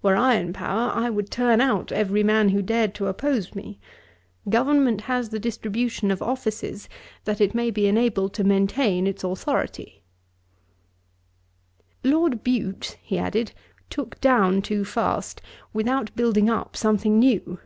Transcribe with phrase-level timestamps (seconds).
[0.00, 3.78] Were I in power, I would turn out every man who dared to oppose me.
[4.48, 6.88] Government has the distribution of offices,
[7.26, 10.00] that it may be enabled to maintain its authority.'
[12.02, 13.52] 'Lord Bute (he added,)
[13.90, 15.42] took down too fast,
[15.74, 17.58] without building up something new.'